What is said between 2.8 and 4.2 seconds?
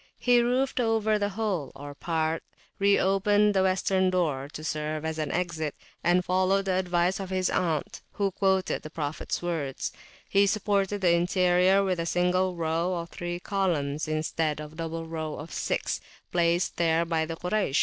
opened the western